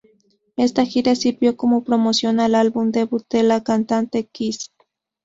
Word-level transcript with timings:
Esta 0.55 0.83
gira 0.83 1.13
sirvió 1.13 1.55
como 1.55 1.83
promoción 1.83 2.39
al 2.39 2.55
álbum 2.55 2.89
debut 2.91 3.23
de 3.29 3.43
la 3.43 3.61
Cantante 3.63 4.25
Kiss. 4.25 4.71